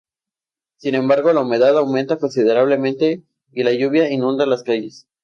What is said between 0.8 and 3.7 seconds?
embargo, la humedad aumenta considerablemente y